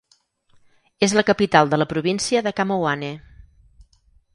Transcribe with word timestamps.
És 1.09 1.13
la 1.19 1.25
capital 1.29 1.71
de 1.75 1.81
la 1.83 1.89
província 1.95 2.45
de 2.49 2.57
Khammouane. 2.61 3.15